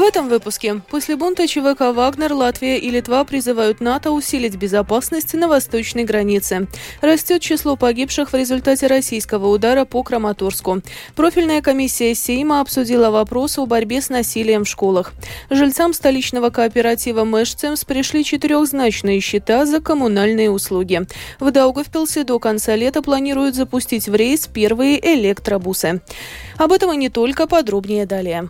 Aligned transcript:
В 0.00 0.02
этом 0.02 0.30
выпуске. 0.30 0.80
После 0.88 1.14
бунта 1.14 1.46
ЧВК 1.46 1.92
«Вагнер» 1.92 2.32
Латвия 2.32 2.78
и 2.78 2.88
Литва 2.88 3.22
призывают 3.24 3.82
НАТО 3.82 4.12
усилить 4.12 4.56
безопасность 4.56 5.34
на 5.34 5.46
восточной 5.46 6.04
границе. 6.04 6.68
Растет 7.02 7.42
число 7.42 7.76
погибших 7.76 8.32
в 8.32 8.34
результате 8.34 8.86
российского 8.86 9.48
удара 9.48 9.84
по 9.84 10.02
Краматорску. 10.02 10.80
Профильная 11.14 11.60
комиссия 11.60 12.14
Сейма 12.14 12.62
обсудила 12.62 13.10
вопрос 13.10 13.58
о 13.58 13.66
борьбе 13.66 14.00
с 14.00 14.08
насилием 14.08 14.64
в 14.64 14.68
школах. 14.68 15.12
Жильцам 15.50 15.92
столичного 15.92 16.48
кооператива 16.48 17.24
«Мэшцемс» 17.24 17.84
пришли 17.84 18.24
четырехзначные 18.24 19.20
счета 19.20 19.66
за 19.66 19.82
коммунальные 19.82 20.50
услуги. 20.50 21.02
В 21.40 21.50
Даугавпилсе 21.50 22.24
до 22.24 22.38
конца 22.38 22.74
лета 22.74 23.02
планируют 23.02 23.54
запустить 23.54 24.08
в 24.08 24.14
рейс 24.14 24.46
первые 24.46 24.98
электробусы. 25.14 26.00
Об 26.56 26.72
этом 26.72 26.90
и 26.94 26.96
не 26.96 27.10
только, 27.10 27.46
подробнее 27.46 28.06
далее. 28.06 28.48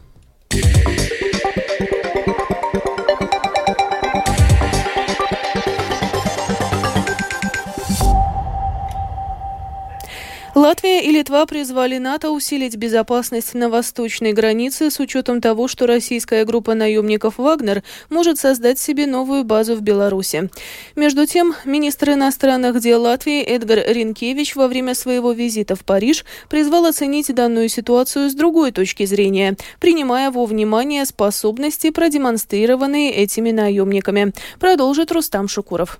Латвия 10.70 11.02
и 11.02 11.10
Литва 11.10 11.46
призвали 11.46 11.98
НАТО 11.98 12.30
усилить 12.30 12.76
безопасность 12.76 13.54
на 13.54 13.68
восточной 13.68 14.32
границе 14.32 14.88
с 14.92 15.00
учетом 15.00 15.40
того, 15.40 15.66
что 15.66 15.84
российская 15.84 16.44
группа 16.44 16.74
наемников 16.74 17.38
«Вагнер» 17.38 17.82
может 18.08 18.38
создать 18.38 18.78
себе 18.78 19.08
новую 19.08 19.42
базу 19.42 19.74
в 19.74 19.80
Беларуси. 19.80 20.48
Между 20.94 21.26
тем, 21.26 21.56
министр 21.64 22.10
иностранных 22.10 22.80
дел 22.80 23.02
Латвии 23.02 23.42
Эдгар 23.42 23.82
Ринкевич 23.84 24.54
во 24.54 24.68
время 24.68 24.94
своего 24.94 25.32
визита 25.32 25.74
в 25.74 25.84
Париж 25.84 26.24
призвал 26.48 26.86
оценить 26.86 27.34
данную 27.34 27.68
ситуацию 27.68 28.30
с 28.30 28.34
другой 28.34 28.70
точки 28.70 29.06
зрения, 29.06 29.56
принимая 29.80 30.30
во 30.30 30.46
внимание 30.46 31.04
способности, 31.04 31.90
продемонстрированные 31.90 33.10
этими 33.10 33.50
наемниками. 33.50 34.32
Продолжит 34.60 35.10
Рустам 35.10 35.48
Шукуров. 35.48 35.98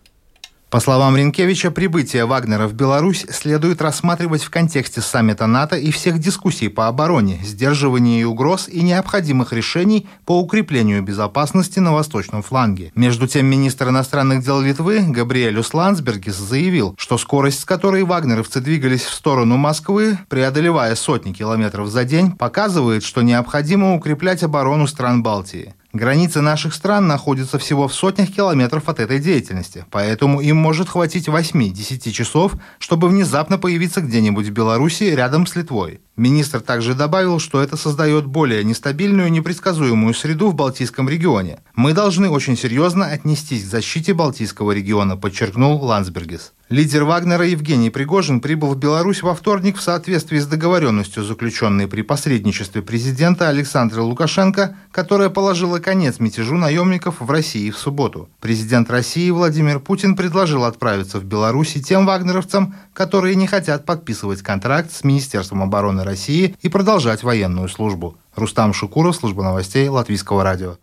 По 0.71 0.79
словам 0.79 1.17
Ренкевича, 1.17 1.73
прибытие 1.73 2.27
Вагнера 2.27 2.69
в 2.69 2.75
Беларусь 2.75 3.27
следует 3.29 3.83
рассматривать 3.83 4.45
в 4.45 4.51
контексте 4.51 5.01
саммита 5.01 5.49
НАТО 5.49 5.75
и 5.75 5.91
всех 5.91 6.21
дискуссий 6.21 6.69
по 6.69 6.87
обороне, 6.87 7.41
сдерживании 7.43 8.23
угроз 8.23 8.69
и 8.69 8.81
необходимых 8.83 9.53
решений 9.53 10.07
по 10.25 10.39
укреплению 10.39 11.03
безопасности 11.03 11.81
на 11.81 11.93
восточном 11.93 12.43
фланге. 12.43 12.93
Между 12.95 13.27
тем, 13.27 13.47
министр 13.47 13.89
иностранных 13.89 14.45
дел 14.45 14.61
Литвы 14.61 15.01
Габриэлюс 15.01 15.75
Ландсбергис 15.75 16.37
заявил, 16.37 16.95
что 16.97 17.19
скорость, 17.19 17.63
с 17.63 17.65
которой 17.65 18.05
вагнеровцы 18.05 18.61
двигались 18.61 19.03
в 19.03 19.13
сторону 19.13 19.57
Москвы, 19.57 20.19
преодолевая 20.29 20.95
сотни 20.95 21.33
километров 21.33 21.89
за 21.89 22.05
день, 22.05 22.31
показывает, 22.31 23.03
что 23.03 23.23
необходимо 23.23 23.97
укреплять 23.97 24.45
оборону 24.45 24.87
стран 24.87 25.25
Балтии. 25.25 25.75
Границы 25.93 26.41
наших 26.41 26.73
стран 26.73 27.09
находятся 27.09 27.59
всего 27.59 27.89
в 27.89 27.95
сотнях 27.95 28.31
километров 28.31 28.89
от 28.89 29.01
этой 29.01 29.19
деятельности, 29.19 29.85
поэтому 29.91 30.41
им 30.41 30.57
может 30.57 30.89
хватить 30.89 31.27
8-10 31.27 32.13
часов, 32.13 32.55
чтобы 32.79 33.09
внезапно 33.09 33.59
появиться 33.59 34.01
где-нибудь 34.01 34.47
в 34.47 34.53
Беларуси 34.53 35.03
рядом 35.03 35.49
с 35.49 35.57
Литвой. 35.57 36.01
Министр 36.17 36.61
также 36.61 36.95
добавил, 36.95 37.41
что 37.41 37.61
это 37.61 37.77
создает 37.77 38.27
более 38.27 38.63
нестабильную 38.63 39.27
и 39.27 39.33
непредсказуемую 39.33 40.15
среду 40.15 40.51
в 40.51 40.55
Балтийском 40.55 41.09
регионе. 41.09 41.59
Мы 41.75 41.93
должны 41.93 42.29
очень 42.29 42.57
серьезно 42.57 43.07
отнестись 43.07 43.65
к 43.65 43.71
защите 43.71 44.15
Балтийского 44.15 44.71
региона, 44.71 45.17
подчеркнул 45.17 45.83
Ландсбергис. 45.83 46.53
Лидер 46.71 47.03
Вагнера 47.03 47.45
Евгений 47.45 47.91
Пригожин 47.91 48.41
прибыл 48.41 48.75
в 48.75 48.79
Беларусь 48.79 49.25
во 49.25 49.35
вторник 49.35 49.77
в 49.77 49.81
соответствии 49.81 50.39
с 50.39 50.47
договоренностью, 50.47 51.25
заключенной 51.25 51.89
при 51.89 52.03
посредничестве 52.03 52.81
президента 52.81 53.49
Александра 53.49 54.03
Лукашенко, 54.03 54.77
которая 54.93 55.31
положила 55.31 55.81
конец 55.81 56.21
мятежу 56.21 56.55
наемников 56.55 57.17
в 57.19 57.29
России 57.29 57.73
в 57.73 57.77
субботу. 57.77 58.29
Президент 58.39 58.89
России 58.89 59.29
Владимир 59.31 59.81
Путин 59.81 60.15
предложил 60.15 60.63
отправиться 60.63 61.19
в 61.19 61.25
Беларусь 61.25 61.73
тем 61.85 62.07
вагнеровцам, 62.07 62.77
которые 62.95 63.35
не 63.35 63.49
хотят 63.49 63.85
подписывать 63.85 64.43
контракт 64.43 64.93
с 64.93 65.03
Министерством 65.03 65.65
обороны 65.65 66.05
России 66.05 66.55
и 66.63 66.69
продолжать 66.69 67.25
военную 67.25 67.69
службу. 67.69 68.17
Рустам 68.37 68.75
Шукуров, 68.75 69.17
служба 69.17 69.43
новостей 69.43 69.89
Латвийского 69.89 70.45
радио. 70.45 70.77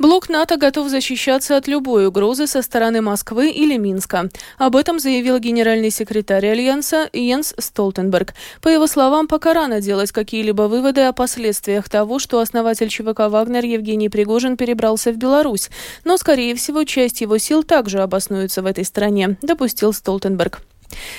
Блок 0.00 0.30
НАТО 0.30 0.56
готов 0.56 0.88
защищаться 0.88 1.58
от 1.58 1.68
любой 1.68 2.06
угрозы 2.06 2.46
со 2.46 2.62
стороны 2.62 3.02
Москвы 3.02 3.50
или 3.50 3.76
Минска. 3.76 4.30
Об 4.56 4.74
этом 4.74 4.98
заявил 4.98 5.38
генеральный 5.38 5.90
секретарь 5.90 6.46
Альянса 6.46 7.10
Йенс 7.12 7.52
Столтенберг. 7.58 8.32
По 8.62 8.68
его 8.68 8.86
словам, 8.86 9.28
пока 9.28 9.52
рано 9.52 9.82
делать 9.82 10.10
какие-либо 10.10 10.62
выводы 10.62 11.02
о 11.02 11.12
последствиях 11.12 11.90
того, 11.90 12.18
что 12.18 12.40
основатель 12.40 12.88
ЧВК 12.88 13.28
«Вагнер» 13.28 13.66
Евгений 13.66 14.08
Пригожин 14.08 14.56
перебрался 14.56 15.12
в 15.12 15.18
Беларусь. 15.18 15.68
Но, 16.06 16.16
скорее 16.16 16.54
всего, 16.54 16.84
часть 16.84 17.20
его 17.20 17.36
сил 17.36 17.62
также 17.62 18.00
обоснуется 18.00 18.62
в 18.62 18.66
этой 18.66 18.86
стране, 18.86 19.36
допустил 19.42 19.92
Столтенберг. 19.92 20.62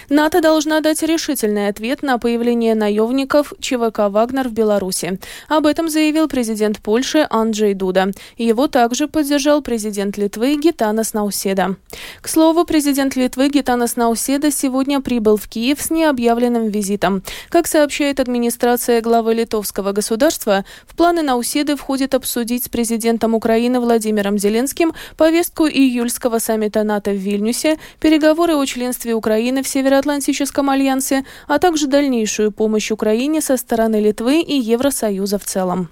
НАТО 0.10 0.42
должна 0.42 0.82
дать 0.82 1.04
решительный 1.04 1.68
ответ 1.68 2.04
на 2.04 2.18
появление 2.18 2.76
наемников 2.76 3.54
ЧВК 3.60 4.10
«Вагнер» 4.10 4.48
в 4.48 4.54
Беларуси. 4.54 5.20
Об 5.48 5.66
этом 5.66 5.90
заявил 5.90 6.28
президент 6.28 6.80
Польши 6.80 7.28
Анджей 7.30 7.74
Дуда. 7.74 8.12
Его 8.38 8.68
также 8.68 9.08
поддержал 9.08 9.62
президент 9.62 10.18
Литвы 10.18 10.56
Гитанас 10.56 11.14
Науседа. 11.14 11.76
К 12.22 12.28
слову, 12.28 12.66
президент 12.66 13.16
Литвы 13.16 13.50
Гитанас 13.50 13.96
Науседа 13.96 14.52
сегодня 14.52 15.02
прибыл 15.02 15.38
в 15.38 15.48
Киев 15.48 15.82
с 15.82 15.90
необъявленным 15.90 16.70
визитом. 16.70 17.24
Как 17.50 17.68
сообщает 17.68 18.20
администрация 18.20 19.02
главы 19.02 19.34
литовского 19.34 19.92
государства, 19.92 20.66
в 20.88 20.96
планы 20.96 21.22
Науседы 21.22 21.76
входит 21.76 22.14
обсудить 22.14 22.66
с 22.66 22.70
президентом 22.70 23.34
Украины 23.36 23.80
Владимиром 23.80 24.38
Зеленским 24.38 24.94
повестку 25.18 25.68
июльского 25.68 26.40
саммита 26.40 26.84
НАТО 26.84 27.12
в 27.12 27.16
Вильнюсе, 27.16 27.78
переговоры 28.00 28.56
о 28.56 28.66
членстве 28.66 29.14
Украины 29.14 29.61
в 29.62 29.68
Североатлантическом 29.68 30.70
альянсе, 30.70 31.26
а 31.48 31.60
также 31.60 31.88
дальнейшую 31.88 32.52
помощь 32.52 32.92
Украине 32.92 33.42
со 33.42 33.58
стороны 33.58 34.00
Литвы 34.00 34.42
и 34.42 34.56
Евросоюза 34.56 35.38
в 35.40 35.46
целом. 35.46 35.90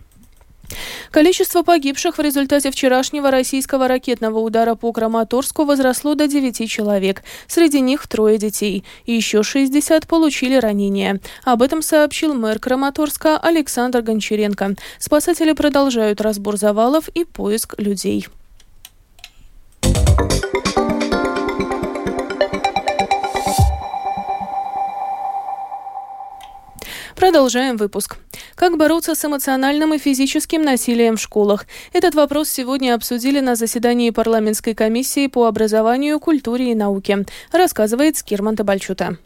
Количество 1.12 1.64
погибших 1.64 2.18
в 2.18 2.22
результате 2.22 2.72
вчерашнего 2.72 3.32
российского 3.32 3.88
ракетного 3.88 4.40
удара 4.40 4.76
по 4.76 4.92
Краматорску 4.92 5.66
возросло 5.66 6.16
до 6.16 6.28
9 6.28 6.70
человек. 6.70 7.24
Среди 7.48 7.82
них 7.82 8.08
трое 8.08 8.38
детей. 8.38 8.84
И 9.06 9.14
еще 9.14 9.44
60 9.44 10.08
получили 10.08 10.56
ранения. 10.56 11.20
Об 11.44 11.62
этом 11.62 11.82
сообщил 11.82 12.34
мэр 12.34 12.60
Краматорска 12.60 13.38
Александр 13.38 14.02
Гончаренко. 14.02 14.76
Спасатели 15.00 15.54
продолжают 15.54 16.22
разбор 16.22 16.58
завалов 16.58 17.10
и 17.10 17.24
поиск 17.24 17.76
людей. 17.80 18.28
Продолжаем 27.30 27.78
выпуск. 27.78 28.18
Как 28.56 28.76
бороться 28.76 29.14
с 29.14 29.24
эмоциональным 29.24 29.94
и 29.94 30.00
физическим 30.00 30.64
насилием 30.64 31.16
в 31.16 31.22
школах? 31.22 31.68
Этот 31.94 32.16
вопрос 32.16 32.50
сегодня 32.50 32.96
обсудили 32.96 33.40
на 33.40 33.54
заседании 33.54 34.10
парламентской 34.10 34.74
комиссии 34.74 35.28
по 35.28 35.46
образованию, 35.46 36.20
культуре 36.20 36.72
и 36.72 36.76
науке, 36.76 37.26
рассказывает 37.52 38.18
Скирман 38.18 38.56
Табальчута. 38.56 39.20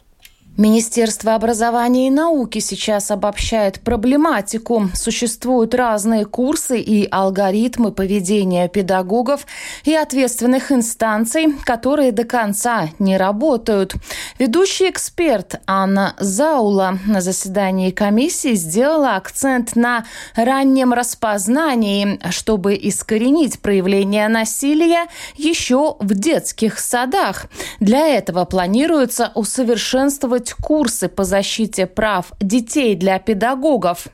Министерство 0.56 1.34
образования 1.34 2.06
и 2.06 2.10
науки 2.10 2.60
сейчас 2.60 3.10
обобщает 3.10 3.80
проблематику. 3.80 4.88
Существуют 4.94 5.74
разные 5.74 6.26
курсы 6.26 6.80
и 6.80 7.08
алгоритмы 7.10 7.90
поведения 7.90 8.68
педагогов 8.68 9.48
и 9.84 9.92
ответственных 9.92 10.70
инстанций, 10.70 11.56
которые 11.64 12.12
до 12.12 12.22
конца 12.22 12.90
не 13.00 13.16
работают. 13.16 13.94
Ведущий 14.38 14.90
эксперт 14.90 15.60
Анна 15.66 16.14
Заула 16.20 17.00
на 17.04 17.20
заседании 17.20 17.90
комиссии 17.90 18.54
сделала 18.54 19.16
акцент 19.16 19.74
на 19.74 20.04
раннем 20.36 20.92
распознании, 20.92 22.20
чтобы 22.30 22.78
искоренить 22.80 23.58
проявление 23.58 24.28
насилия 24.28 25.06
еще 25.36 25.96
в 25.98 26.14
детских 26.14 26.78
садах. 26.78 27.46
Для 27.80 28.06
этого 28.06 28.44
планируется 28.44 29.32
усовершенствовать 29.34 30.43
делать 30.44 30.54
курсы 30.60 31.08
по 31.08 31.24
защите 31.24 31.86
прав 31.86 32.26
детей 32.40 32.94
для 32.94 33.18
педагогов. 33.18 34.06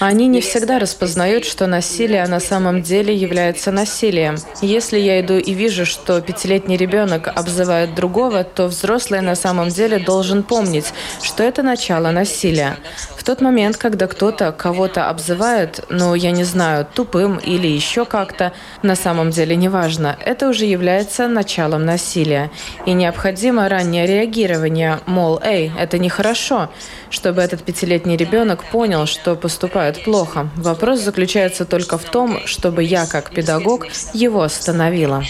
Они 0.00 0.26
не 0.26 0.40
всегда 0.40 0.78
распознают, 0.78 1.44
что 1.44 1.66
насилие 1.66 2.26
на 2.26 2.40
самом 2.40 2.82
деле 2.82 3.14
является 3.14 3.70
насилием. 3.72 4.36
Если 4.62 4.98
я 4.98 5.20
иду 5.20 5.38
и 5.38 5.54
вижу, 5.54 5.86
что 5.86 6.20
пятилетний 6.20 6.76
ребенок 6.76 7.28
обзывает 7.28 7.94
другого, 7.94 8.44
то 8.44 8.66
взрослый 8.66 9.20
на 9.20 9.34
самом 9.34 9.68
деле 9.68 9.98
должен 9.98 10.42
помнить, 10.42 10.92
что 11.22 11.42
это 11.42 11.62
начало 11.62 12.10
насилия. 12.10 12.76
В 13.16 13.24
тот 13.24 13.40
момент, 13.40 13.76
когда 13.76 14.06
кто-то 14.06 14.52
кого-то 14.52 15.08
обзывает, 15.08 15.84
ну, 15.90 16.14
я 16.14 16.30
не 16.32 16.44
знаю, 16.44 16.86
тупым 16.94 17.38
или 17.38 17.68
еще 17.68 18.04
как-то, 18.04 18.52
на 18.82 18.96
самом 18.96 19.30
деле 19.30 19.56
неважно, 19.56 20.16
это 20.26 20.48
уже 20.48 20.64
является 20.64 21.28
началом 21.28 21.84
насилия. 21.84 22.50
И 22.86 22.94
Необходимо 23.02 23.68
раннее 23.68 24.06
реагирование, 24.06 25.00
мол, 25.06 25.40
эй, 25.42 25.72
это 25.76 25.98
нехорошо, 25.98 26.70
чтобы 27.12 27.42
этот 27.42 27.62
пятилетний 27.62 28.16
ребенок 28.16 28.64
понял, 28.64 29.06
что 29.06 29.36
поступает 29.36 30.02
плохо. 30.02 30.48
Вопрос 30.56 31.00
заключается 31.00 31.64
только 31.64 31.98
в 31.98 32.04
том, 32.04 32.38
чтобы 32.46 32.82
я, 32.82 33.06
как 33.06 33.30
педагог, 33.30 33.86
его 34.14 34.42
остановила. 34.42 35.22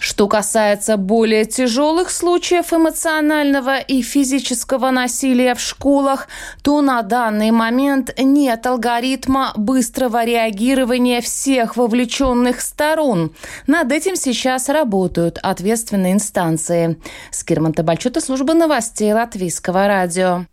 Что 0.00 0.28
касается 0.28 0.96
более 0.96 1.44
тяжелых 1.44 2.10
случаев 2.10 2.72
эмоционального 2.72 3.78
и 3.78 4.02
физического 4.02 4.90
насилия 4.90 5.54
в 5.54 5.60
школах, 5.60 6.28
то 6.62 6.80
на 6.80 7.02
данный 7.02 7.50
момент 7.50 8.14
нет 8.18 8.66
алгоритма 8.66 9.52
быстрого 9.56 10.24
реагирования 10.24 11.20
всех 11.20 11.76
вовлеченных 11.76 12.60
сторон. 12.60 13.34
Над 13.66 13.92
этим 13.92 14.16
сейчас 14.16 14.68
работают 14.68 15.38
ответственные 15.42 16.14
инстанции. 16.14 16.96
Скирман 17.30 17.74
Табальчута, 17.74 18.20
служба 18.20 18.54
новостей 18.54 19.12
Латвийского 19.12 19.65
радио. 19.72 20.46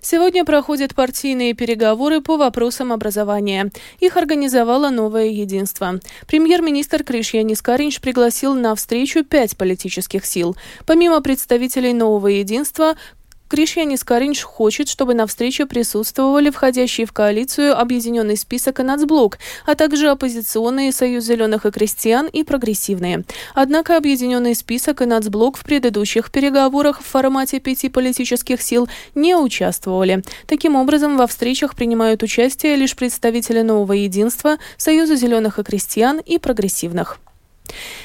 Сегодня 0.00 0.44
проходят 0.44 0.94
партийные 0.94 1.52
переговоры 1.54 2.20
по 2.20 2.36
вопросам 2.36 2.92
образования. 2.92 3.72
Их 3.98 4.16
организовало 4.16 4.90
«Новое 4.90 5.26
единство». 5.26 5.98
Премьер-министр 6.28 7.02
Кришьянис 7.02 7.60
Каринч 7.60 8.00
пригласил 8.00 8.54
на 8.54 8.74
встречу 8.76 9.24
пять 9.24 9.56
политических 9.56 10.24
сил. 10.24 10.56
Помимо 10.86 11.20
представителей 11.22 11.92
«Нового 11.92 12.28
единства», 12.28 12.94
Кришьянис 13.48 14.02
Каринч 14.02 14.42
хочет, 14.42 14.88
чтобы 14.88 15.14
на 15.14 15.26
встрече 15.26 15.66
присутствовали 15.66 16.50
входящие 16.50 17.06
в 17.06 17.12
коалицию 17.12 17.78
Объединенный 17.78 18.36
список 18.36 18.80
и 18.80 18.82
Нацблок, 18.82 19.38
а 19.64 19.76
также 19.76 20.08
оппозиционные 20.08 20.90
Союз 20.90 21.24
зеленых 21.24 21.64
и 21.64 21.70
крестьян 21.70 22.26
и 22.26 22.42
прогрессивные. 22.42 23.24
Однако 23.54 23.96
Объединенный 23.96 24.56
список 24.56 25.00
и 25.00 25.06
Нацблок 25.06 25.56
в 25.56 25.64
предыдущих 25.64 26.32
переговорах 26.32 27.00
в 27.00 27.06
формате 27.06 27.60
пяти 27.60 27.88
политических 27.88 28.60
сил 28.60 28.88
не 29.14 29.36
участвовали. 29.36 30.22
Таким 30.48 30.74
образом, 30.74 31.16
во 31.16 31.28
встречах 31.28 31.76
принимают 31.76 32.24
участие 32.24 32.74
лишь 32.74 32.96
представители 32.96 33.60
Нового 33.60 33.92
единства, 33.92 34.56
Союза 34.76 35.14
зеленых 35.14 35.60
и 35.60 35.62
крестьян 35.62 36.18
и 36.18 36.38
прогрессивных. 36.38 37.20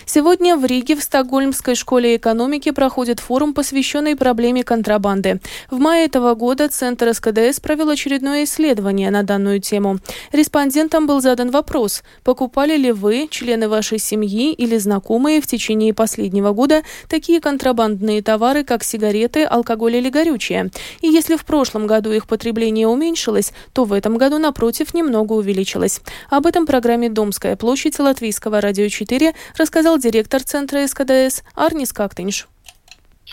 Сегодня 0.06 0.58
в 0.58 0.66
Риге 0.66 0.96
в 0.96 1.04
Стокгольмской 1.04 1.76
школе 1.76 2.16
экономики 2.16 2.72
проходит 2.72 3.20
форум, 3.20 3.54
посвященный 3.54 4.16
проблеме 4.16 4.64
контрабанды. 4.64 5.40
В 5.70 5.80
мае 5.80 6.06
этого 6.06 6.36
года 6.36 6.68
Центр 6.70 7.14
СКДС 7.14 7.60
провел 7.60 7.90
очередное 7.90 8.44
исследование 8.44 9.12
на 9.12 9.24
данную 9.24 9.60
тему. 9.62 10.00
Респондентам 10.32 11.08
был 11.08 11.22
задан 11.22 11.52
вопрос, 11.52 12.04
покупали 12.24 12.76
ли 12.78 12.92
вы, 12.92 13.28
члены 13.30 13.70
вашей 13.70 14.00
семьи 14.00 14.54
или 14.54 14.78
знакомые 14.78 15.42
в 15.42 15.48
течение 15.48 15.94
последнего 15.94 16.52
года 16.54 16.84
такие 17.08 17.40
контрабандные 17.40 18.22
товары, 18.22 18.64
как 18.64 18.84
сигареты, 18.84 19.44
алкоголь 19.44 19.96
или 19.98 20.10
горючее. 20.10 20.72
И 21.02 21.08
если 21.08 21.36
в 21.36 21.46
прошлом 21.46 21.88
году 21.88 22.12
их 22.12 22.28
потребление 22.28 22.88
уменьшилось, 22.88 23.54
то 23.74 23.86
в 23.86 23.94
этом 23.94 24.18
году, 24.18 24.38
напротив, 24.38 24.94
немного 24.94 25.34
увеличилось. 25.34 26.02
Об 26.30 26.46
этом 26.46 26.66
программе 26.66 27.10
«Домская 27.10 27.56
площадь» 27.56 28.00
Латвийского 28.00 28.62
радио 28.62 28.88
4 28.88 29.34
рассказал 29.62 30.00
директор 30.00 30.42
Центра 30.42 30.88
СКДС 30.88 31.44
Арнис 31.56 31.94
Кактынш. 31.94 32.48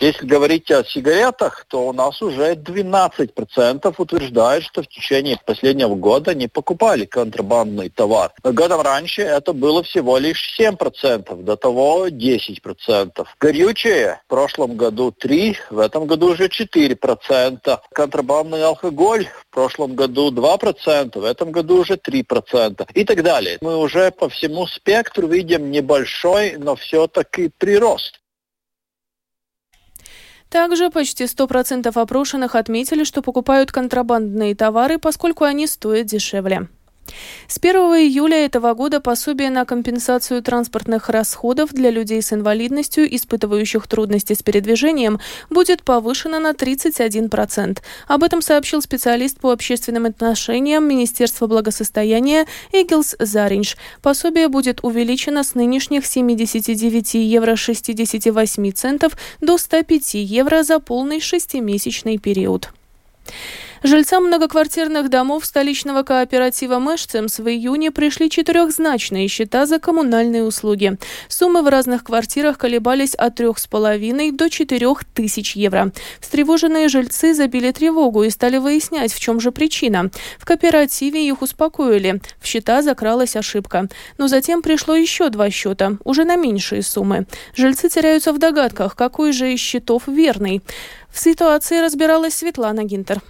Если 0.00 0.26
говорить 0.26 0.70
о 0.70 0.84
сигаретах, 0.84 1.64
то 1.68 1.88
у 1.88 1.92
нас 1.92 2.22
уже 2.22 2.54
12% 2.54 3.94
утверждают, 3.98 4.64
что 4.64 4.82
в 4.82 4.86
течение 4.86 5.40
последнего 5.44 5.96
года 5.96 6.36
не 6.36 6.46
покупали 6.46 7.04
контрабандный 7.04 7.88
товар. 7.88 8.32
Годом 8.44 8.80
раньше 8.82 9.22
это 9.22 9.52
было 9.52 9.82
всего 9.82 10.18
лишь 10.18 10.56
7%, 10.56 11.42
до 11.42 11.56
того 11.56 12.06
10%. 12.06 13.26
Горючее 13.40 14.20
в 14.26 14.30
прошлом 14.30 14.76
году 14.76 15.12
3%, 15.12 15.56
в 15.70 15.80
этом 15.80 16.06
году 16.06 16.28
уже 16.28 16.46
4%. 16.46 17.78
Контрабандный 17.92 18.64
алкоголь 18.64 19.26
в 19.26 19.52
прошлом 19.52 19.96
году 19.96 20.30
2%, 20.30 21.18
в 21.18 21.24
этом 21.24 21.50
году 21.50 21.80
уже 21.80 21.94
3% 21.94 22.88
и 22.94 23.04
так 23.04 23.24
далее. 23.24 23.58
Мы 23.60 23.76
уже 23.76 24.12
по 24.12 24.28
всему 24.28 24.68
спектру 24.68 25.26
видим 25.26 25.72
небольшой, 25.72 26.54
но 26.56 26.76
все-таки 26.76 27.50
прирост. 27.58 28.20
Также 30.50 30.90
почти 30.90 31.24
100% 31.24 31.90
опрошенных 31.94 32.54
отметили, 32.54 33.04
что 33.04 33.22
покупают 33.22 33.70
контрабандные 33.70 34.54
товары, 34.54 34.98
поскольку 34.98 35.44
они 35.44 35.66
стоят 35.66 36.06
дешевле. 36.06 36.68
С 37.46 37.58
1 37.58 37.76
июля 37.76 38.44
этого 38.44 38.74
года 38.74 39.00
пособие 39.00 39.50
на 39.50 39.64
компенсацию 39.64 40.42
транспортных 40.42 41.08
расходов 41.08 41.72
для 41.72 41.90
людей 41.90 42.22
с 42.22 42.32
инвалидностью, 42.32 43.14
испытывающих 43.14 43.86
трудности 43.86 44.34
с 44.34 44.42
передвижением, 44.42 45.18
будет 45.50 45.82
повышено 45.82 46.38
на 46.40 46.52
31%. 46.52 47.78
Об 48.06 48.22
этом 48.22 48.42
сообщил 48.42 48.82
специалист 48.82 49.40
по 49.40 49.52
общественным 49.52 50.06
отношениям 50.06 50.86
Министерства 50.86 51.46
благосостояния 51.46 52.46
Эгилс 52.72 53.16
Заринж. 53.18 53.76
Пособие 54.02 54.48
будет 54.48 54.80
увеличено 54.82 55.42
с 55.42 55.54
нынешних 55.54 56.06
79 56.06 57.14
евро 57.14 57.56
68 57.56 58.72
центов 58.72 59.16
до 59.40 59.58
105 59.58 60.14
евро 60.14 60.62
за 60.62 60.78
полный 60.80 61.20
шестимесячный 61.20 62.18
период. 62.18 62.70
Жильцам 63.84 64.24
многоквартирных 64.26 65.08
домов 65.08 65.46
столичного 65.46 66.02
кооператива 66.02 66.80
«Мэшцемс» 66.80 67.38
в 67.38 67.48
июне 67.48 67.92
пришли 67.92 68.28
четырехзначные 68.28 69.28
счета 69.28 69.66
за 69.66 69.78
коммунальные 69.78 70.42
услуги. 70.42 70.98
Суммы 71.28 71.62
в 71.62 71.68
разных 71.68 72.02
квартирах 72.02 72.58
колебались 72.58 73.14
от 73.14 73.38
3,5 73.38 74.32
до 74.32 74.50
4 74.50 74.88
тысяч 75.14 75.54
евро. 75.54 75.92
Встревоженные 76.20 76.88
жильцы 76.88 77.34
забили 77.34 77.70
тревогу 77.70 78.24
и 78.24 78.30
стали 78.30 78.58
выяснять, 78.58 79.12
в 79.12 79.20
чем 79.20 79.38
же 79.38 79.52
причина. 79.52 80.10
В 80.38 80.44
кооперативе 80.44 81.28
их 81.28 81.40
успокоили. 81.40 82.20
В 82.40 82.46
счета 82.46 82.82
закралась 82.82 83.36
ошибка. 83.36 83.88
Но 84.18 84.26
затем 84.26 84.60
пришло 84.60 84.96
еще 84.96 85.28
два 85.28 85.50
счета, 85.50 85.98
уже 86.02 86.24
на 86.24 86.34
меньшие 86.34 86.82
суммы. 86.82 87.26
Жильцы 87.54 87.88
теряются 87.88 88.32
в 88.32 88.38
догадках, 88.38 88.96
какой 88.96 89.30
же 89.32 89.52
из 89.52 89.60
счетов 89.60 90.08
верный. 90.08 90.62
В 91.10 91.20
ситуации 91.20 91.78
разбиралась 91.78 92.34
Светлана 92.34 92.82
Гинтер. 92.82 93.22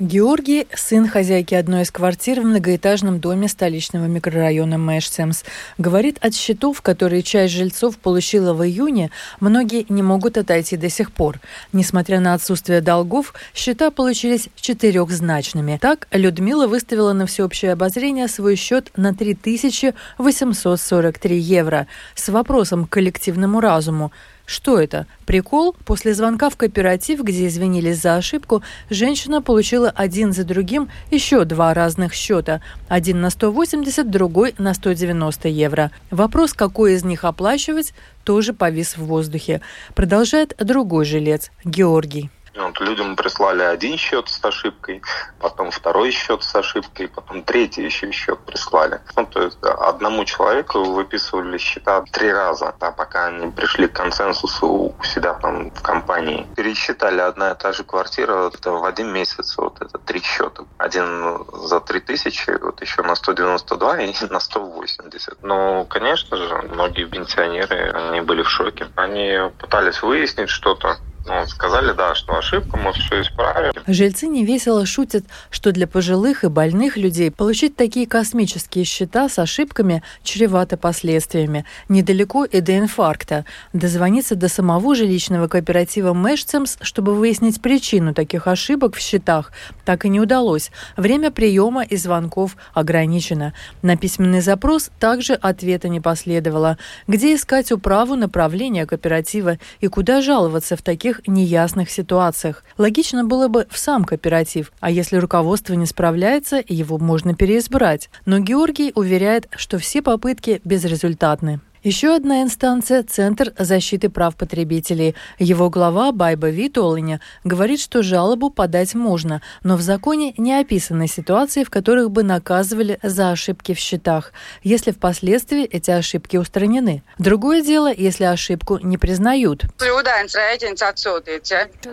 Георгий– 0.00 0.66
сын 0.74 1.06
хозяйки 1.06 1.54
одной 1.54 1.82
из 1.82 1.90
квартир 1.90 2.40
в 2.40 2.44
многоэтажном 2.44 3.20
доме 3.20 3.48
столичного 3.48 4.06
микрорайона 4.06 4.78
Мэшсемс. 4.78 5.44
Говорит, 5.76 6.16
от 6.22 6.34
счетов, 6.34 6.80
которые 6.80 7.22
часть 7.22 7.52
жильцов 7.52 7.98
получила 7.98 8.54
в 8.54 8.64
июне, 8.64 9.10
многие 9.40 9.84
не 9.90 10.02
могут 10.02 10.38
отойти 10.38 10.78
до 10.78 10.88
сих 10.88 11.12
пор. 11.12 11.38
Несмотря 11.74 12.20
на 12.20 12.32
отсутствие 12.32 12.80
долгов, 12.80 13.34
счета 13.54 13.90
получились 13.90 14.48
четырехзначными. 14.58 15.76
Так, 15.78 16.08
Людмила 16.12 16.66
выставила 16.66 17.12
на 17.12 17.26
всеобщее 17.26 17.74
обозрение 17.74 18.28
свой 18.28 18.56
счет 18.56 18.90
на 18.96 19.14
3843 19.14 21.38
евро 21.38 21.86
с 22.14 22.30
вопросом 22.30 22.86
к 22.86 22.90
коллективному 22.90 23.60
разуму. 23.60 24.12
Что 24.50 24.80
это? 24.80 25.06
Прикол? 25.26 25.76
После 25.84 26.12
звонка 26.12 26.50
в 26.50 26.56
кооператив, 26.56 27.22
где 27.22 27.46
извинились 27.46 28.00
за 28.02 28.16
ошибку, 28.16 28.64
женщина 28.90 29.40
получила 29.42 29.90
один 29.90 30.32
за 30.32 30.42
другим 30.42 30.88
еще 31.12 31.44
два 31.44 31.72
разных 31.72 32.12
счета. 32.14 32.60
Один 32.88 33.20
на 33.20 33.30
180, 33.30 34.10
другой 34.10 34.56
на 34.58 34.74
190 34.74 35.46
евро. 35.46 35.92
Вопрос, 36.10 36.52
какой 36.52 36.94
из 36.94 37.04
них 37.04 37.22
оплачивать, 37.24 37.94
тоже 38.24 38.52
повис 38.52 38.96
в 38.96 39.04
воздухе. 39.04 39.60
Продолжает 39.94 40.56
другой 40.58 41.04
жилец, 41.04 41.52
Георгий. 41.64 42.28
Вот 42.60 42.80
людям 42.80 43.16
прислали 43.16 43.62
один 43.62 43.96
счет 43.96 44.28
с 44.28 44.44
ошибкой, 44.44 45.02
потом 45.38 45.70
второй 45.70 46.10
счет 46.10 46.42
с 46.42 46.54
ошибкой, 46.54 47.08
потом 47.08 47.42
третий 47.42 47.84
еще 47.84 48.10
счет 48.12 48.38
прислали. 48.40 49.00
Ну, 49.16 49.26
то 49.26 49.42
есть 49.42 49.58
одному 49.62 50.24
человеку 50.24 50.82
выписывали 50.84 51.58
счета 51.58 52.02
три 52.12 52.32
раза, 52.32 52.74
а 52.78 52.92
пока 52.92 53.26
они 53.26 53.50
пришли 53.50 53.88
к 53.88 53.92
консенсусу 53.92 54.94
у 54.98 55.04
себя 55.04 55.34
там 55.34 55.70
в 55.70 55.82
компании. 55.82 56.46
Пересчитали 56.56 57.20
одна 57.20 57.52
и 57.52 57.54
та 57.54 57.72
же 57.72 57.84
квартира 57.84 58.44
вот, 58.44 58.64
в 58.64 58.84
один 58.84 59.12
месяц, 59.12 59.56
вот 59.56 59.80
это 59.80 59.98
три 59.98 60.20
счета. 60.20 60.64
Один 60.78 61.44
за 61.52 61.80
три 61.80 62.00
тысячи, 62.00 62.50
вот 62.62 62.80
еще 62.80 63.02
на 63.02 63.14
192 63.14 64.00
и 64.02 64.14
на 64.30 64.40
180. 64.40 65.42
Но, 65.42 65.84
конечно 65.84 66.36
же, 66.36 66.54
многие 66.70 67.04
пенсионеры, 67.04 67.90
они 67.92 68.20
были 68.20 68.42
в 68.42 68.50
шоке. 68.50 68.88
Они 68.96 69.50
пытались 69.58 70.02
выяснить 70.02 70.50
что-то, 70.50 70.98
Ну, 71.30 71.46
сказали, 71.46 71.92
да, 71.92 72.16
что 72.16 72.36
ошибка, 72.36 72.76
мы 72.76 72.92
все 72.92 73.22
исправим. 73.22 73.72
Жильцы 73.86 74.26
невесело 74.26 74.84
шутят, 74.84 75.24
что 75.50 75.70
для 75.70 75.86
пожилых 75.86 76.42
и 76.42 76.48
больных 76.48 76.96
людей 76.96 77.30
получить 77.30 77.76
такие 77.76 78.08
космические 78.08 78.84
счета 78.84 79.28
с 79.28 79.38
ошибками 79.38 80.02
чревато 80.24 80.76
последствиями. 80.76 81.64
Недалеко 81.88 82.44
и 82.44 82.60
до 82.60 82.76
инфаркта. 82.76 83.44
Дозвониться 83.72 84.34
до 84.34 84.48
самого 84.48 84.96
жилищного 84.96 85.46
кооператива 85.46 86.14
Мэшцемс, 86.14 86.78
чтобы 86.80 87.14
выяснить 87.14 87.62
причину 87.62 88.12
таких 88.12 88.48
ошибок 88.48 88.96
в 88.96 89.00
счетах, 89.00 89.52
так 89.84 90.04
и 90.04 90.08
не 90.08 90.18
удалось. 90.18 90.72
Время 90.96 91.30
приема 91.30 91.84
и 91.84 91.94
звонков 91.94 92.56
ограничено. 92.74 93.54
На 93.82 93.96
письменный 93.96 94.40
запрос 94.40 94.90
также 94.98 95.34
ответа 95.34 95.88
не 95.88 96.00
последовало. 96.00 96.76
Где 97.06 97.36
искать 97.36 97.70
управу 97.70 98.16
направления 98.16 98.84
кооператива 98.84 99.58
и 99.78 99.86
куда 99.86 100.22
жаловаться 100.22 100.76
в 100.76 100.82
таких 100.82 101.19
неясных 101.26 101.90
ситуациях? 101.90 102.64
Логично 102.78 103.24
было 103.24 103.48
бы 103.48 103.66
в 103.70 103.78
сам 103.78 104.04
кооператив, 104.04 104.72
а 104.80 104.90
если 104.90 105.16
руководство 105.16 105.74
не 105.74 105.86
справляется, 105.86 106.62
его 106.66 106.98
можно 106.98 107.34
переизбрать. 107.34 108.10
Но 108.26 108.38
Георгий 108.38 108.92
уверяет, 108.94 109.48
что 109.56 109.78
все 109.78 110.02
попытки 110.02 110.60
безрезультатны. 110.64 111.60
Еще 111.82 112.14
одна 112.14 112.42
инстанция– 112.42 113.02
Центр 113.08 113.54
защиты 113.58 114.10
прав 114.10 114.36
потребителей. 114.36 115.14
Его 115.38 115.70
глава 115.70 116.12
Байба 116.12 116.50
Витолиня 116.50 117.22
говорит, 117.42 117.80
что 117.80 118.02
жалобу 118.02 118.50
подать 118.50 118.94
можно, 118.94 119.40
но 119.62 119.76
в 119.76 119.80
законе 119.80 120.34
не 120.36 120.52
описаны 120.60 121.06
ситуации, 121.06 121.64
в 121.64 121.70
которых 121.70 122.10
бы 122.10 122.22
наказывали 122.22 122.98
за 123.02 123.30
ошибки 123.30 123.72
в 123.72 123.78
счетах, 123.78 124.34
если 124.62 124.90
впоследствии 124.90 125.64
эти 125.64 125.90
ошибки 125.90 126.36
устранены. 126.36 127.02
Другое 127.18 127.62
дело, 127.62 127.90
если 127.90 128.24
ошибку 128.24 128.78
не 128.82 128.98
признают. 128.98 129.64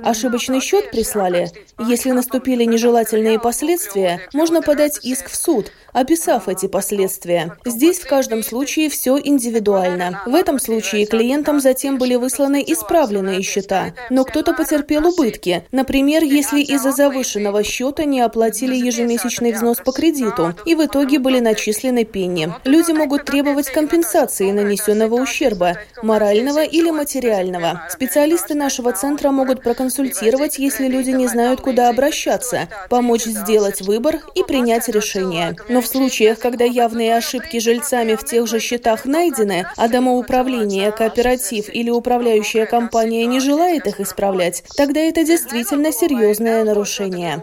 Ошибочный 0.03 0.59
счет 0.59 0.91
прислали. 0.91 1.49
Если 1.79 2.11
наступили 2.11 2.65
нежелательные 2.65 3.39
последствия, 3.39 4.19
можно 4.33 4.61
подать 4.61 4.99
иск 5.05 5.29
в 5.29 5.35
суд, 5.37 5.71
описав 5.93 6.47
эти 6.47 6.67
последствия. 6.67 7.57
Здесь 7.65 7.99
в 7.99 8.07
каждом 8.07 8.43
случае 8.43 8.89
все 8.89 9.17
индивидуально. 9.17 10.21
В 10.25 10.35
этом 10.35 10.59
случае 10.59 11.05
клиентам 11.05 11.59
затем 11.59 11.97
были 11.97 12.15
высланы 12.15 12.63
исправленные 12.65 13.41
счета, 13.41 13.93
но 14.09 14.23
кто-то 14.23 14.53
потерпел 14.53 15.07
убытки. 15.07 15.65
Например, 15.71 16.23
если 16.23 16.61
из-за 16.61 16.91
завышенного 16.91 17.63
счета 17.63 18.03
не 18.03 18.21
оплатили 18.21 18.75
ежемесячный 18.75 19.53
взнос 19.53 19.77
по 19.77 19.91
кредиту, 19.91 20.53
и 20.65 20.75
в 20.75 20.85
итоге 20.85 21.19
были 21.19 21.39
начислены 21.39 22.05
пени. 22.05 22.49
Люди 22.65 22.91
могут 22.91 23.25
требовать 23.25 23.69
компенсации 23.69 24.51
нанесенного 24.51 25.15
ущерба, 25.15 25.77
морального 26.01 26.63
или 26.63 26.89
материального. 26.91 27.83
Специалисты 27.89 28.55
нашего 28.55 28.93
центра 28.93 29.31
могут 29.31 29.63
проконсультировать, 29.63 30.59
если 30.59 30.87
люди 30.87 31.11
не 31.11 31.27
знают, 31.27 31.61
куда 31.61 31.89
обращаться, 31.89 32.67
помочь 32.89 33.23
сделать 33.23 33.81
выбор 33.81 34.19
и 34.35 34.43
принять 34.43 34.87
решение. 34.87 35.55
Но 35.69 35.76
в 35.81 35.87
случаях, 35.87 36.39
когда 36.39 36.65
явные 36.65 37.15
ошибки 37.15 37.59
жильцами 37.59 38.15
в 38.15 38.23
тех 38.23 38.47
же 38.47 38.59
счетах 38.59 39.05
найдены, 39.05 39.67
а 39.75 39.87
домоуправление, 39.87 40.91
кооператив 40.91 41.69
или 41.73 41.89
управляющая 41.89 42.65
компания 42.65 43.25
не 43.25 43.39
желает 43.39 43.87
их 43.87 43.99
исправлять, 43.99 44.63
тогда 44.75 44.99
это 44.99 45.23
действительно 45.23 45.91
серьезное 45.91 46.63
нарушение. 46.63 47.41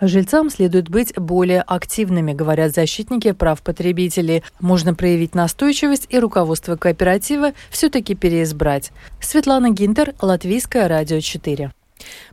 Жильцам 0.00 0.50
следует 0.50 0.88
быть 0.88 1.14
более 1.14 1.62
активными, 1.62 2.32
говорят 2.32 2.74
защитники 2.74 3.30
прав 3.30 3.62
потребителей. 3.62 4.42
Можно 4.58 4.94
проявить 4.94 5.36
настойчивость 5.36 6.08
и 6.10 6.18
руководство 6.18 6.74
кооператива 6.74 7.52
все-таки 7.70 8.16
переизбрать. 8.16 8.90
Светлана 9.20 9.70
Гинтер, 9.70 10.14
Латвийское 10.20 10.88
радио 10.88 11.20
4. 11.20 11.70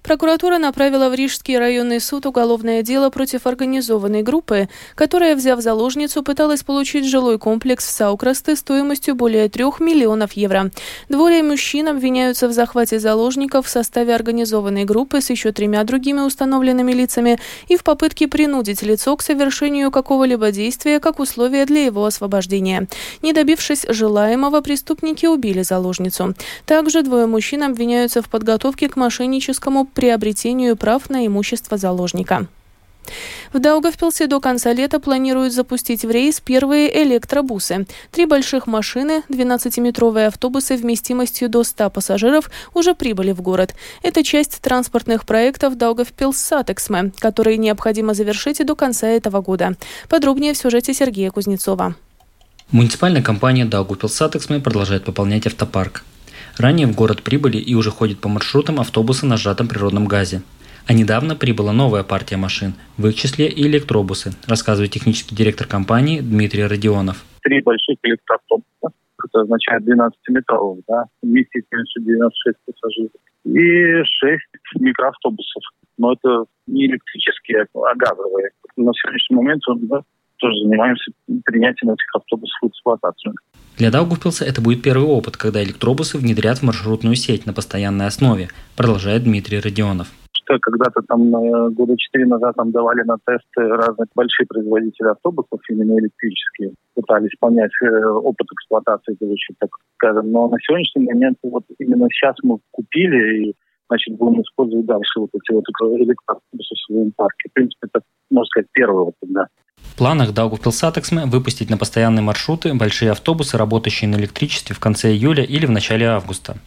Прокуратура 0.04 0.58
направила 0.58 1.10
в 1.10 1.14
Рижский 1.14 1.58
районный 1.58 2.00
суд 2.00 2.26
уголовное 2.26 2.82
дело 2.82 3.10
против 3.10 3.46
организованной 3.46 4.24
группы, 4.24 4.68
которая, 4.96 5.36
взяв 5.36 5.62
заложницу, 5.62 6.24
пыталась 6.24 6.64
получить 6.64 7.06
жилой 7.06 7.38
комплекс 7.38 7.86
в 7.86 7.92
Саукрасте 7.92 8.56
стоимостью 8.56 9.16
более 9.16 9.50
трех 9.50 9.80
миллионов 9.80 10.34
евро. 10.34 10.72
Двое 11.10 11.44
мужчин 11.44 11.88
обвиняются 11.88 12.48
в 12.48 12.54
захвате 12.54 13.00
заложников 13.00 13.68
в 13.68 13.70
составе 13.70 14.16
организованной 14.16 14.86
группы 14.86 15.22
с 15.22 15.30
еще 15.30 15.52
тремя 15.52 15.84
другими 15.84 16.22
установленными 16.22 16.92
лицами 16.92 17.40
и 17.68 17.78
в 17.78 17.84
попытке 17.84 18.28
принудить 18.28 18.82
лицо 18.82 19.16
к 19.16 19.22
совершению 19.22 19.92
какого-либо 19.92 20.52
действия 20.52 21.00
как 21.00 21.20
условие 21.20 21.66
для 21.66 21.86
его 21.86 22.06
освобождения. 22.06 22.88
Не 23.22 23.34
добившись 23.34 23.86
желаемого, 23.88 24.62
преступники 24.62 25.26
убили 25.26 25.62
заложницу. 25.62 26.34
Также 26.66 27.04
двое 27.04 27.28
мужчин 27.28 27.64
обвиняются 27.64 28.22
в 28.22 28.30
подготовке 28.30 28.90
к 28.90 28.96
мошенническому 28.96 29.59
фактическому 29.60 29.86
приобретению 29.86 30.76
прав 30.76 31.10
на 31.10 31.26
имущество 31.26 31.78
заложника. 31.78 32.48
В 33.54 33.60
Даугавпилсе 33.60 34.28
до 34.28 34.40
конца 34.40 34.74
лета 34.74 35.00
планируют 35.00 35.54
запустить 35.54 36.06
в 36.06 36.12
рейс 36.12 36.40
первые 36.40 37.04
электробусы. 37.04 37.88
Три 38.12 38.26
больших 38.26 38.68
машины, 38.68 39.24
12-метровые 39.30 40.28
автобусы 40.28 40.76
вместимостью 40.76 41.50
до 41.50 41.64
100 41.64 41.90
пассажиров 41.90 42.52
уже 42.76 42.94
прибыли 42.94 43.32
в 43.32 43.42
город. 43.42 43.74
Это 44.04 44.24
часть 44.24 44.62
транспортных 44.62 45.26
проектов 45.26 45.76
Даугавпилс 45.76 46.38
Сатиксме, 46.38 47.12
которые 47.20 47.58
необходимо 47.58 48.14
завершить 48.14 48.66
до 48.66 48.76
конца 48.76 49.08
этого 49.08 49.42
года. 49.42 49.76
Подробнее 50.08 50.54
в 50.54 50.58
сюжете 50.58 50.94
Сергея 50.94 51.32
Кузнецова. 51.32 51.96
Муниципальная 52.72 53.24
компания 53.24 53.66
Даугавпилс 53.66 54.14
Сатиксме 54.14 54.60
продолжает 54.60 55.04
пополнять 55.04 55.48
автопарк. 55.48 56.04
Ранее 56.60 56.88
в 56.88 56.96
город 56.96 57.24
прибыли 57.24 57.56
и 57.56 57.74
уже 57.74 57.90
ходят 57.90 58.20
по 58.20 58.28
маршрутам 58.28 58.82
автобусы 58.82 59.26
на 59.26 59.38
сжатом 59.38 59.70
природном 59.70 60.08
газе. 60.08 60.42
А 60.88 60.92
недавно 60.92 61.38
прибыла 61.38 61.72
новая 61.72 62.04
партия 62.04 62.36
машин, 62.36 62.74
в 62.98 63.08
их 63.08 63.16
числе 63.16 63.48
и 63.48 63.66
электробусы, 63.66 64.32
рассказывает 64.46 64.92
технический 64.92 65.34
директор 65.34 65.66
компании 65.66 66.20
Дмитрий 66.20 66.66
Родионов. 66.66 67.24
Три 67.44 67.62
больших 67.62 67.96
электроавтобуса, 68.04 68.92
это 69.24 69.40
означает 69.40 69.84
12-метровых, 69.88 70.82
да, 70.86 71.06
вместе 71.22 71.62
96 71.62 72.58
пассажиров. 72.66 73.12
И 73.46 74.04
6 74.04 74.42
микроавтобусов. 74.82 75.64
Но 75.98 76.12
это 76.12 76.44
не 76.68 76.88
электрические, 76.88 77.68
а 77.74 77.96
газовые. 77.96 78.50
На 78.76 78.92
сегодняшний 78.94 79.38
момент 79.38 79.62
мы 79.68 80.04
тоже 80.40 80.60
занимаемся 80.64 81.12
принятием 81.46 81.94
этих 81.94 82.16
автобусов 82.16 82.58
в 82.62 82.68
эксплуатацию. 82.68 83.34
Для 83.80 83.92
Даугавпилса 83.92 84.44
это 84.44 84.62
будет 84.62 84.84
первый 84.84 85.08
опыт, 85.08 85.38
когда 85.38 85.64
электробусы 85.64 86.18
внедрят 86.18 86.58
в 86.58 86.64
маршрутную 86.64 87.16
сеть 87.16 87.46
на 87.46 87.54
постоянной 87.54 88.08
основе, 88.08 88.50
продолжает 88.76 89.24
Дмитрий 89.24 89.60
Родионов 89.60 90.10
что 90.32 90.58
когда-то 90.62 91.02
там 91.08 91.36
э, 91.36 91.70
года 91.70 91.96
четыре 91.96 92.26
назад 92.26 92.56
там 92.56 92.72
давали 92.72 93.04
на 93.04 93.18
тесты 93.24 93.62
разные 93.62 94.08
большие 94.16 94.48
производители 94.48 95.08
автобусов, 95.08 95.60
именно 95.70 96.00
электрические, 96.00 96.74
пытались 96.96 97.36
понять 97.40 97.72
э, 97.84 98.04
опыт 98.04 98.48
эксплуатации, 98.52 99.16
так 99.60 99.70
скажем. 99.96 100.32
Но 100.32 100.48
на 100.48 100.58
сегодняшний 100.60 101.06
момент 101.06 101.38
вот 101.44 101.66
именно 101.78 102.08
сейчас 102.10 102.36
мы 102.42 102.58
купили 102.72 103.50
и 103.50 103.56
значит, 103.90 104.18
будем 104.18 104.42
использовать 104.42 104.88
дальше 104.88 105.20
вот 105.20 105.30
эти 105.34 105.54
вот 105.54 105.66
электроавтобусы 106.00 106.74
в 106.74 106.86
своем 106.86 107.12
парке. 107.16 107.50
В 107.50 107.54
принципе, 107.54 107.88
это, 107.94 108.04
можно 108.32 108.46
сказать, 108.48 108.68
первый 108.74 109.06
вот 109.06 109.14
тогда. 109.22 109.48
В 109.84 109.96
планах 109.96 110.34
Даугавпилсатексме 110.34 111.26
выпустить 111.26 111.70
на 111.70 111.78
постоянные 111.78 112.24
маршруты 112.24 112.74
большие 112.74 113.12
автобусы, 113.12 113.58
работающие 113.58 114.10
на 114.10 114.16
электричестве 114.16 114.76
в 114.76 114.80
конце 114.80 115.12
июля 115.12 115.44
или 115.44 115.66
в 115.66 115.72
начале 115.72 116.08
августа. 116.08 116.58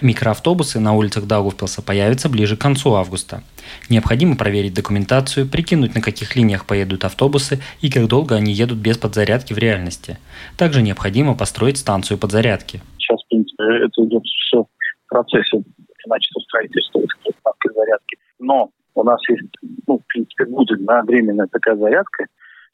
Микроавтобусы 0.00 0.80
на 0.80 0.94
улицах 0.94 1.26
Даугавпилса 1.26 1.82
появятся 1.82 2.28
ближе 2.28 2.56
к 2.56 2.60
концу 2.60 2.94
августа. 2.94 3.42
Необходимо 3.90 4.36
проверить 4.36 4.74
документацию, 4.74 5.46
прикинуть, 5.46 5.94
на 5.94 6.00
каких 6.00 6.36
линиях 6.36 6.64
поедут 6.64 7.04
автобусы 7.04 7.60
и 7.80 7.90
как 7.90 8.06
долго 8.06 8.34
они 8.34 8.52
едут 8.52 8.78
без 8.78 8.96
подзарядки 8.96 9.52
в 9.52 9.58
реальности. 9.58 10.18
Также 10.56 10.80
необходимо 10.82 11.36
построить 11.36 11.76
станцию 11.76 12.18
подзарядки. 12.18 12.80
Сейчас, 12.98 13.22
в 13.22 13.28
принципе, 13.28 13.62
это 13.84 14.04
идет 14.06 14.22
все 14.24 14.62
в 14.62 15.08
процессе 15.08 15.62
начато 16.06 16.40
строительство 16.40 17.00
станции 17.00 17.74
зарядки. 17.74 18.16
Но 18.38 18.70
у 18.94 19.04
нас 19.04 19.20
есть, 19.28 19.50
ну, 19.86 19.98
в 19.98 20.06
принципе, 20.06 20.46
будет 20.46 20.84
да, 20.84 21.02
временная 21.02 21.46
такая 21.46 21.76
зарядка, 21.76 22.26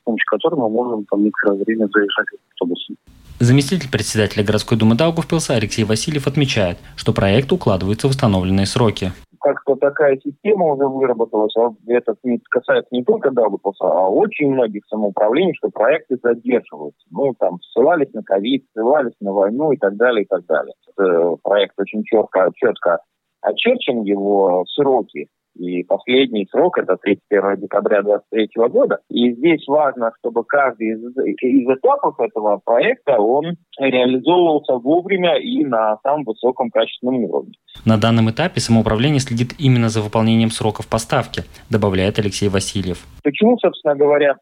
помощью 0.06 0.26
которой 0.30 0.54
мы 0.54 0.70
можем 0.70 1.04
там 1.04 1.22
некоторое 1.22 1.62
время 1.62 1.86
заезжать 1.92 2.26
автобусом. 2.52 2.96
Заместитель 3.38 3.90
председателя 3.90 4.42
городской 4.42 4.78
думы 4.78 4.94
Даугавпилса 4.96 5.54
Алексей 5.54 5.84
Васильев 5.84 6.26
отмечает, 6.26 6.78
что 6.96 7.12
проект 7.12 7.52
укладывается 7.52 8.06
в 8.06 8.10
установленные 8.10 8.64
сроки. 8.64 9.12
Как-то 9.40 9.76
такая 9.76 10.18
система 10.24 10.72
уже 10.72 10.88
выработалась, 10.88 11.54
а 11.58 11.70
это 11.86 12.14
касается 12.48 12.88
не 12.92 13.04
только 13.04 13.30
Даугавпилса, 13.30 13.84
а 13.84 14.08
очень 14.08 14.50
многих 14.50 14.84
самоуправлений, 14.88 15.54
что 15.54 15.68
проекты 15.68 16.16
задерживаются. 16.22 17.06
Ну, 17.10 17.34
там, 17.38 17.58
ссылались 17.60 18.12
на 18.14 18.22
ковид, 18.22 18.64
ссылались 18.72 19.14
на 19.20 19.32
войну 19.32 19.72
и 19.72 19.76
так 19.76 19.96
далее, 19.96 20.24
и 20.24 20.26
так 20.26 20.46
далее. 20.46 20.74
Это 20.96 21.36
проект 21.42 21.74
очень 21.78 22.02
четко, 22.04 22.50
четко 22.54 23.00
очерчен 23.42 24.02
его 24.02 24.64
сроки, 24.74 25.28
И 25.58 25.82
последний 25.84 26.46
срок– 26.50 26.78
это 26.78 26.96
31 26.96 27.60
декабря 27.60 28.02
2023 28.02 28.68
года. 28.68 28.98
И 29.08 29.32
здесь 29.32 29.66
важно, 29.66 30.12
чтобы 30.18 30.44
каждый 30.44 30.92
из, 30.92 31.00
из 31.40 31.68
этапов 31.68 32.18
этого 32.20 32.60
проекта, 32.64 33.18
он 33.18 33.56
реализовывался 33.78 34.74
вовремя 34.74 35.38
и 35.38 35.64
на 35.64 35.98
самом 36.02 36.24
высоком 36.24 36.70
качественном 36.70 37.24
уровне. 37.24 37.54
На 37.84 37.98
данном 37.98 38.30
этапе 38.30 38.60
самоуправление 38.60 39.20
следит 39.20 39.54
именно 39.58 39.88
за 39.88 40.00
выполнением 40.00 40.50
сроков 40.50 40.88
поставки, 40.88 41.42
добавляет 41.70 42.18
Алексей 42.18 42.48
Васильев. 42.48 43.06
Почему, 43.22 43.58
собственно 43.58 43.96
говоря, 43.96 44.36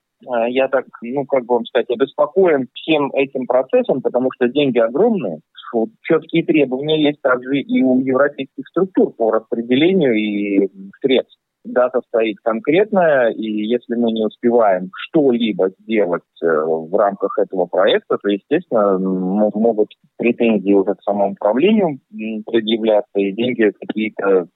я 0.49 0.69
так, 0.69 0.87
ну, 1.03 1.27
как 1.27 1.45
бы 1.45 1.55
вам 1.55 1.67
сказать, 1.67 1.91
обеспокоен 1.91 2.69
всем 2.75 3.11
этим 3.13 3.47
процессом, 3.47 4.01
потому 4.03 4.31
что 4.33 4.49
деньги 4.49 4.79
огромные, 4.79 5.41
четкие 6.03 6.45
требования 6.45 7.03
есть 7.03 7.21
также 7.21 7.59
и 7.59 7.83
у 7.83 7.99
европейских 8.01 8.67
структур 8.69 9.13
по 9.13 9.33
распределению 9.33 10.15
и 10.15 10.69
средств. 11.01 11.39
Дата 11.65 12.03
стоит 12.09 12.37
конкретная, 12.45 13.31
и 13.31 13.47
если 13.47 13.95
мы 13.95 14.13
не 14.13 14.27
успеваем 14.27 14.91
что-либо 14.95 15.71
сделать 15.81 16.23
э, 16.43 16.47
в 16.47 16.95
рамках 16.95 17.39
этого 17.39 17.65
проекта, 17.65 18.19
то, 18.23 18.29
естественно, 18.29 18.99
могут 18.99 19.89
претензии 20.19 20.73
уже 20.75 20.95
к 20.95 21.03
самому 21.03 21.33
управлению 21.33 22.01
предъявляться, 22.45 23.19
и 23.19 23.33
деньги 23.33 23.73
какие-то 23.81 24.47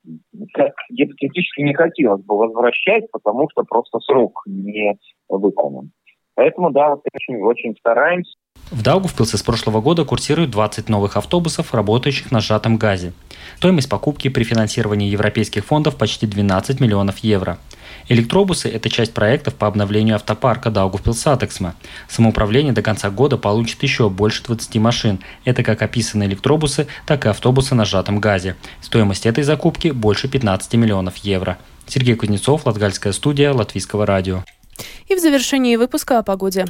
гипотетически 0.90 1.62
не 1.62 1.75
хотелось 1.75 2.23
бы 2.25 2.37
возвращать, 2.37 3.11
потому 3.11 3.49
что 3.50 3.64
просто 3.64 3.99
срок 4.00 4.42
не 4.47 4.99
выполнен. 5.28 5.92
Поэтому, 6.38 6.71
да, 6.71 6.90
вот 6.90 7.00
очень, 7.12 7.42
очень 7.42 7.75
стараемся. 7.80 8.30
В 8.71 8.80
Даугавпилсе 8.80 9.37
с 9.37 9.42
прошлого 9.42 9.80
года 9.80 10.04
курсируют 10.04 10.52
20 10.52 10.88
новых 10.88 11.16
автобусов, 11.16 11.75
работающих 11.75 12.30
на 12.30 12.40
сжатом 12.40 12.76
газе. 12.76 13.12
Стоимость 13.57 13.88
покупки 13.88 14.28
при 14.28 14.45
финансировании 14.45 15.11
европейских 15.11 15.64
фондов 15.64 15.97
почти 15.97 16.28
12 16.28 16.78
миллионов 16.78 17.18
евро. 17.18 17.59
Электробусы– 18.09 18.68
это 18.73 18.88
часть 18.88 19.14
проектов 19.14 19.57
по 19.57 19.66
обновлению 19.66 20.14
автопарка 20.14 20.71
Даугавпилсатексма. 20.71 21.75
Самоуправление 22.07 22.73
до 22.73 22.83
конца 22.83 23.11
года 23.11 23.37
получит 23.37 23.83
еще 23.83 24.09
больше 24.09 24.45
20 24.45 24.76
машин. 24.76 25.18
Это 25.45 25.64
как 25.64 25.83
описанные 25.83 26.28
электробусы, 26.28 26.87
так 27.04 27.26
и 27.26 27.30
автобусы 27.30 27.75
на 27.75 27.85
сжатом 27.85 28.21
газе. 28.21 28.54
Стоимость 28.80 29.26
этой 29.26 29.42
закупки– 29.42 29.88
больше 29.92 30.28
15 30.28 30.73
миллионов 30.75 31.16
евро. 31.16 31.59
Сергей 31.88 32.14
Кузнецов, 32.14 32.64
Латгальская 32.64 33.12
студия, 33.12 33.52
Латвийского 33.52 34.07
радио. 34.07 34.45
И 35.06 35.14
в 35.14 35.18
завершении 35.18 35.76
выпуска 35.76 36.18
о 36.18 36.23
погоде. 36.23 36.66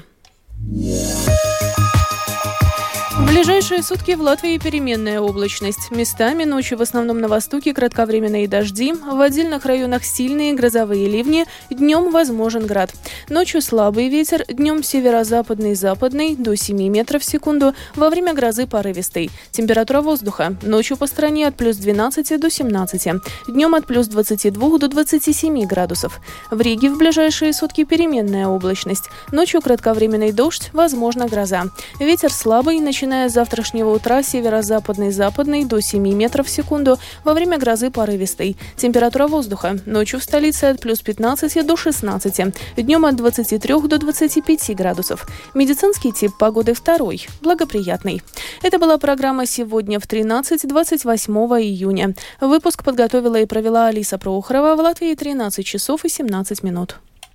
Ближайшие 3.38 3.84
сутки 3.84 4.16
в 4.16 4.20
Латвии 4.20 4.58
переменная 4.58 5.20
облачность. 5.20 5.92
Местами 5.92 6.42
ночью 6.42 6.76
в 6.76 6.82
основном 6.82 7.20
на 7.20 7.28
востоке 7.28 7.72
кратковременные 7.72 8.48
дожди, 8.48 8.92
в 8.92 9.20
отдельных 9.20 9.64
районах 9.64 10.04
сильные 10.04 10.54
грозовые 10.54 11.08
ливни, 11.08 11.46
днем 11.70 12.10
возможен 12.10 12.66
град. 12.66 12.90
Ночью 13.28 13.62
слабый 13.62 14.08
ветер, 14.08 14.44
днем 14.48 14.82
северо-западный 14.82 15.76
западный 15.76 16.34
до 16.34 16.56
7 16.56 16.88
метров 16.88 17.22
в 17.22 17.24
секунду, 17.24 17.74
во 17.94 18.10
время 18.10 18.34
грозы 18.34 18.66
порывистый. 18.66 19.30
Температура 19.52 20.00
воздуха. 20.00 20.56
Ночью 20.62 20.96
по 20.96 21.06
стране 21.06 21.46
от 21.46 21.54
плюс 21.54 21.76
12 21.76 22.40
до 22.40 22.50
17, 22.50 23.08
днем 23.46 23.76
от 23.76 23.86
плюс 23.86 24.08
22 24.08 24.78
до 24.78 24.88
27 24.88 25.64
градусов. 25.64 26.20
В 26.50 26.60
Риге 26.60 26.90
в 26.90 26.98
ближайшие 26.98 27.52
сутки 27.52 27.84
переменная 27.84 28.48
облачность. 28.48 29.04
Ночью 29.30 29.62
кратковременный 29.62 30.32
дождь, 30.32 30.70
возможно 30.72 31.28
гроза. 31.28 31.66
Ветер 32.00 32.32
слабый, 32.32 32.80
начинает 32.80 33.27
с 33.28 33.32
завтрашнего 33.34 33.90
утра 33.90 34.22
северо-западный 34.22 35.10
западный 35.10 35.64
до 35.64 35.80
7 35.80 36.02
метров 36.14 36.46
в 36.46 36.50
секунду, 36.50 36.98
во 37.24 37.34
время 37.34 37.58
грозы 37.58 37.90
порывистой. 37.90 38.56
Температура 38.76 39.26
воздуха. 39.26 39.78
Ночью 39.86 40.20
в 40.20 40.22
столице 40.22 40.64
от 40.64 40.80
плюс 40.80 41.00
15 41.00 41.66
до 41.66 41.76
16, 41.76 42.40
днем 42.76 43.04
от 43.04 43.16
23 43.16 43.74
до 43.82 43.98
25 43.98 44.76
градусов. 44.76 45.26
Медицинский 45.54 46.12
тип 46.12 46.32
погоды 46.38 46.74
второй, 46.74 47.26
благоприятный. 47.40 48.22
Это 48.62 48.78
была 48.78 48.98
программа 48.98 49.46
«Сегодня 49.46 50.00
в 50.00 50.04
13-28 50.04 51.60
июня». 51.60 52.14
Выпуск 52.40 52.84
подготовила 52.84 53.36
и 53.36 53.46
провела 53.46 53.86
Алиса 53.86 54.18
Прохорова 54.18 54.76
в 54.76 54.80
Латвии 54.80 55.14
13 55.14 55.64
часов 55.64 56.04
и 56.04 56.08
17 56.08 56.62
минут. 56.62 56.98